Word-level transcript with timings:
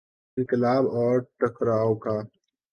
انقلاب 0.37 0.83
اور 0.95 1.19
ٹکراؤ 1.39 1.95
کا۔ 1.95 2.15